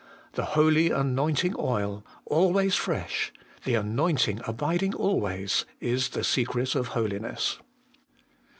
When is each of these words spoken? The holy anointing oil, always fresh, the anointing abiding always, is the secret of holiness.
The 0.33 0.45
holy 0.57 0.89
anointing 0.89 1.53
oil, 1.59 2.03
always 2.25 2.73
fresh, 2.73 3.31
the 3.65 3.75
anointing 3.75 4.41
abiding 4.47 4.95
always, 4.95 5.63
is 5.79 6.09
the 6.09 6.23
secret 6.23 6.73
of 6.73 6.87
holiness. 6.97 7.59